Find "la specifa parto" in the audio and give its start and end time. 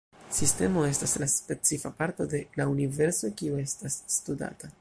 1.23-2.27